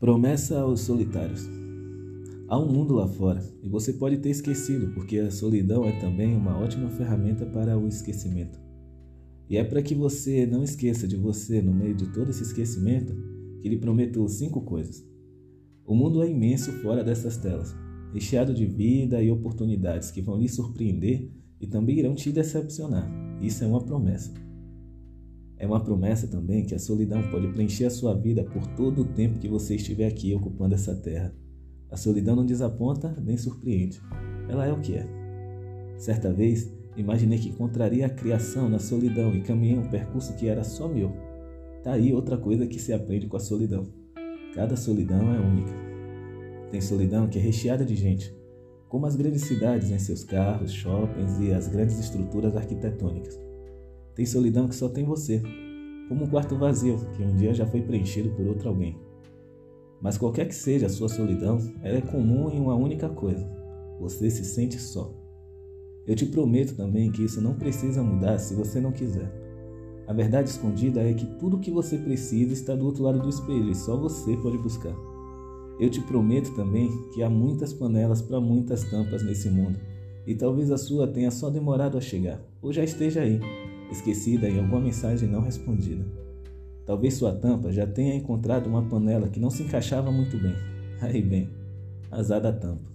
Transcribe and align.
Promessa 0.00 0.60
aos 0.60 0.82
solitários. 0.82 1.50
Há 2.46 2.56
um 2.56 2.70
mundo 2.70 2.94
lá 2.94 3.08
fora 3.08 3.42
e 3.60 3.68
você 3.68 3.92
pode 3.92 4.18
ter 4.18 4.30
esquecido, 4.30 4.94
porque 4.94 5.18
a 5.18 5.28
solidão 5.28 5.84
é 5.84 5.98
também 5.98 6.36
uma 6.36 6.56
ótima 6.56 6.88
ferramenta 6.88 7.44
para 7.44 7.76
o 7.76 7.88
esquecimento. 7.88 8.60
E 9.50 9.56
é 9.56 9.64
para 9.64 9.82
que 9.82 9.96
você 9.96 10.46
não 10.46 10.62
esqueça 10.62 11.08
de 11.08 11.16
você 11.16 11.60
no 11.60 11.74
meio 11.74 11.96
de 11.96 12.12
todo 12.12 12.30
esse 12.30 12.44
esquecimento 12.44 13.12
que 13.60 13.68
lhe 13.68 13.76
prometo 13.76 14.28
cinco 14.28 14.60
coisas. 14.60 15.04
O 15.84 15.96
mundo 15.96 16.22
é 16.22 16.30
imenso 16.30 16.70
fora 16.74 17.02
dessas 17.02 17.36
telas, 17.36 17.74
recheado 18.14 18.54
de 18.54 18.66
vida 18.66 19.20
e 19.20 19.32
oportunidades 19.32 20.12
que 20.12 20.22
vão 20.22 20.38
lhe 20.38 20.48
surpreender 20.48 21.28
e 21.60 21.66
também 21.66 21.98
irão 21.98 22.14
te 22.14 22.30
decepcionar. 22.30 23.10
Isso 23.42 23.64
é 23.64 23.66
uma 23.66 23.84
promessa. 23.84 24.32
É 25.58 25.66
uma 25.66 25.80
promessa 25.80 26.28
também 26.28 26.64
que 26.64 26.74
a 26.74 26.78
solidão 26.78 27.20
pode 27.30 27.48
preencher 27.48 27.86
a 27.86 27.90
sua 27.90 28.14
vida 28.14 28.44
por 28.44 28.64
todo 28.76 29.02
o 29.02 29.04
tempo 29.04 29.40
que 29.40 29.48
você 29.48 29.74
estiver 29.74 30.06
aqui 30.06 30.32
ocupando 30.32 30.74
essa 30.74 30.94
terra. 30.94 31.34
A 31.90 31.96
solidão 31.96 32.36
não 32.36 32.46
desaponta 32.46 33.16
nem 33.20 33.36
surpreende. 33.36 34.00
Ela 34.48 34.66
é 34.66 34.72
o 34.72 34.80
que 34.80 34.94
é. 34.94 35.06
Certa 35.96 36.32
vez, 36.32 36.72
imaginei 36.96 37.38
que 37.38 37.48
encontraria 37.48 38.06
a 38.06 38.10
criação 38.10 38.68
na 38.68 38.78
solidão 38.78 39.34
e 39.34 39.40
caminhei 39.40 39.76
um 39.76 39.88
percurso 39.88 40.36
que 40.36 40.46
era 40.46 40.62
só 40.62 40.86
meu. 40.86 41.12
Tá 41.82 41.92
aí 41.92 42.12
outra 42.12 42.36
coisa 42.36 42.66
que 42.66 42.78
se 42.78 42.92
aprende 42.92 43.26
com 43.26 43.36
a 43.36 43.40
solidão. 43.40 43.88
Cada 44.54 44.76
solidão 44.76 45.34
é 45.34 45.40
única. 45.40 45.72
Tem 46.70 46.80
solidão 46.80 47.26
que 47.26 47.38
é 47.38 47.42
recheada 47.42 47.84
de 47.84 47.96
gente, 47.96 48.32
como 48.88 49.06
as 49.06 49.16
grandes 49.16 49.42
cidades 49.42 49.90
em 49.90 49.98
seus 49.98 50.22
carros, 50.22 50.72
shoppings 50.72 51.38
e 51.40 51.52
as 51.52 51.66
grandes 51.66 51.98
estruturas 51.98 52.54
arquitetônicas. 52.56 53.38
Tem 54.18 54.26
solidão 54.26 54.66
que 54.66 54.74
só 54.74 54.88
tem 54.88 55.04
você, 55.04 55.40
como 56.08 56.24
um 56.24 56.26
quarto 56.26 56.56
vazio 56.56 56.98
que 57.16 57.22
um 57.22 57.36
dia 57.36 57.54
já 57.54 57.64
foi 57.64 57.82
preenchido 57.82 58.30
por 58.30 58.48
outro 58.48 58.68
alguém. 58.68 58.98
Mas 60.02 60.18
qualquer 60.18 60.48
que 60.48 60.56
seja 60.56 60.86
a 60.86 60.88
sua 60.88 61.08
solidão, 61.08 61.58
ela 61.84 61.98
é 61.98 62.00
comum 62.00 62.50
em 62.50 62.58
uma 62.58 62.74
única 62.74 63.08
coisa: 63.08 63.48
você 64.00 64.28
se 64.28 64.44
sente 64.44 64.76
só. 64.76 65.14
Eu 66.04 66.16
te 66.16 66.26
prometo 66.26 66.74
também 66.74 67.12
que 67.12 67.22
isso 67.22 67.40
não 67.40 67.54
precisa 67.54 68.02
mudar 68.02 68.38
se 68.38 68.56
você 68.56 68.80
não 68.80 68.90
quiser. 68.90 69.32
A 70.08 70.12
verdade 70.12 70.48
escondida 70.48 71.00
é 71.00 71.14
que 71.14 71.26
tudo 71.38 71.56
o 71.56 71.60
que 71.60 71.70
você 71.70 71.96
precisa 71.96 72.52
está 72.52 72.74
do 72.74 72.86
outro 72.86 73.04
lado 73.04 73.20
do 73.20 73.28
espelho 73.28 73.70
e 73.70 73.74
só 73.76 73.96
você 73.96 74.36
pode 74.38 74.58
buscar. 74.58 74.96
Eu 75.78 75.88
te 75.88 76.00
prometo 76.00 76.56
também 76.56 76.90
que 77.14 77.22
há 77.22 77.30
muitas 77.30 77.72
panelas 77.72 78.20
para 78.20 78.40
muitas 78.40 78.82
tampas 78.82 79.22
nesse 79.22 79.48
mundo, 79.48 79.78
e 80.26 80.34
talvez 80.34 80.72
a 80.72 80.76
sua 80.76 81.06
tenha 81.06 81.30
só 81.30 81.48
demorado 81.48 81.96
a 81.96 82.00
chegar, 82.00 82.42
ou 82.60 82.72
já 82.72 82.82
esteja 82.82 83.20
aí, 83.20 83.38
esquecida 83.90 84.48
em 84.48 84.58
alguma 84.58 84.80
mensagem 84.80 85.28
não 85.28 85.40
respondida. 85.40 86.04
Talvez 86.84 87.14
sua 87.14 87.34
tampa 87.34 87.70
já 87.70 87.86
tenha 87.86 88.14
encontrado 88.14 88.66
uma 88.66 88.82
panela 88.82 89.28
que 89.28 89.38
não 89.38 89.50
se 89.50 89.62
encaixava 89.62 90.10
muito 90.10 90.38
bem. 90.38 90.54
Aí 91.00 91.20
bem, 91.20 91.50
azar 92.10 92.40
da 92.40 92.52
tampa. 92.52 92.90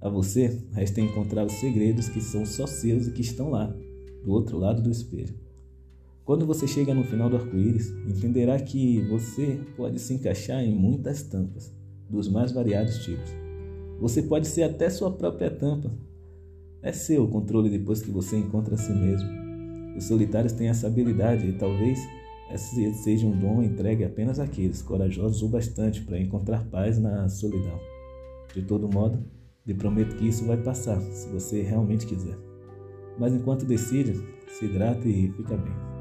A 0.00 0.08
você 0.08 0.60
resta 0.72 1.00
encontrar 1.00 1.44
os 1.44 1.54
segredos 1.54 2.08
que 2.08 2.20
são 2.20 2.46
só 2.46 2.66
seus 2.66 3.06
e 3.06 3.10
que 3.10 3.22
estão 3.22 3.50
lá, 3.50 3.74
do 4.22 4.30
outro 4.30 4.58
lado 4.58 4.82
do 4.82 4.90
espelho. 4.90 5.34
Quando 6.24 6.46
você 6.46 6.66
chega 6.66 6.94
no 6.94 7.04
final 7.04 7.28
do 7.28 7.36
arco-íris, 7.36 7.90
entenderá 8.06 8.58
que 8.58 9.02
você 9.08 9.60
pode 9.76 9.98
se 9.98 10.14
encaixar 10.14 10.62
em 10.62 10.74
muitas 10.74 11.22
tampas, 11.22 11.74
dos 12.08 12.28
mais 12.28 12.52
variados 12.52 12.98
tipos. 13.04 13.30
Você 14.00 14.22
pode 14.22 14.46
ser 14.46 14.62
até 14.62 14.88
sua 14.88 15.10
própria 15.10 15.50
tampa. 15.50 15.90
É 16.82 16.92
seu 16.92 17.24
o 17.24 17.28
controle 17.28 17.68
depois 17.68 18.00
que 18.00 18.10
você 18.10 18.36
encontra 18.36 18.74
a 18.74 18.78
si 18.78 18.92
mesmo. 18.92 19.43
Os 19.96 20.04
solitários 20.04 20.52
têm 20.52 20.68
essa 20.68 20.86
habilidade 20.86 21.46
e 21.46 21.52
talvez 21.52 21.98
esse 22.50 22.92
seja 22.94 23.26
um 23.26 23.38
dom 23.38 23.62
entregue 23.62 24.04
apenas 24.04 24.38
àqueles 24.38 24.82
corajosos 24.82 25.42
o 25.42 25.48
bastante 25.48 26.02
para 26.02 26.18
encontrar 26.18 26.64
paz 26.64 26.98
na 26.98 27.28
solidão. 27.28 27.78
De 28.54 28.62
todo 28.62 28.92
modo, 28.92 29.24
lhe 29.66 29.74
prometo 29.74 30.16
que 30.16 30.28
isso 30.28 30.44
vai 30.44 30.56
passar, 30.56 31.00
se 31.00 31.28
você 31.28 31.62
realmente 31.62 32.06
quiser. 32.06 32.36
Mas 33.18 33.32
enquanto 33.32 33.64
decide, 33.64 34.14
se 34.48 34.66
hidrate 34.66 35.08
e 35.08 35.32
fica 35.32 35.56
bem. 35.56 35.93